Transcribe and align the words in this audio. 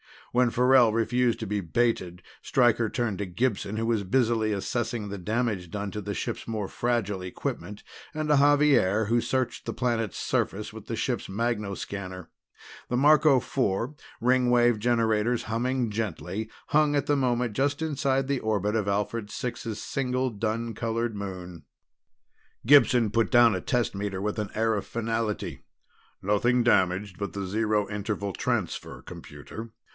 When 0.31 0.49
Farrell 0.49 0.93
refused 0.93 1.41
to 1.41 1.45
be 1.45 1.59
baited 1.59 2.23
Stryker 2.41 2.89
turned 2.89 3.17
to 3.19 3.25
Gibson, 3.25 3.75
who 3.75 3.85
was 3.85 4.05
busily 4.05 4.51
assessing 4.53 5.09
the 5.09 5.17
damage 5.17 5.69
done 5.69 5.91
to 5.91 5.99
the 6.01 6.13
ship's 6.13 6.47
more 6.47 6.69
fragile 6.69 7.21
equipment, 7.21 7.83
and 8.13 8.29
to 8.29 8.37
Xavier, 8.37 9.05
who 9.05 9.19
searched 9.21 9.65
the 9.65 9.73
planet's 9.73 10.17
surface 10.17 10.71
with 10.73 10.87
the 10.87 10.95
ship's 10.95 11.27
magnoscanner. 11.27 12.29
The 12.89 12.95
Marco 12.97 13.39
Four, 13.41 13.93
Ringwave 14.21 14.79
generators 14.79 15.43
humming 15.43 15.91
gently, 15.91 16.49
hung 16.67 16.95
at 16.95 17.07
the 17.07 17.17
moment 17.17 17.51
just 17.53 17.81
inside 17.81 18.27
the 18.29 18.39
orbit 18.39 18.75
of 18.75 18.87
Alphard 18.87 19.29
Six's 19.29 19.81
single 19.81 20.29
dun 20.31 20.73
colored 20.73 21.13
moon. 21.13 21.65
Gibson 22.65 23.11
put 23.11 23.29
down 23.31 23.53
a 23.53 23.61
test 23.61 23.93
meter 23.93 24.21
with 24.21 24.39
an 24.39 24.49
air 24.55 24.75
of 24.75 24.87
finality. 24.87 25.65
"Nothing 26.23 26.63
damaged 26.63 27.17
but 27.19 27.33
the 27.33 27.45
Zero 27.45 27.87
Interval 27.89 28.31
Transfer 28.31 29.01
computer. 29.01 29.71